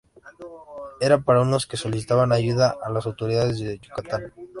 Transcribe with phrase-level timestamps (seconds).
[0.99, 4.33] Era para eso que solicitaba ayuda de las autoridades de Yucatán.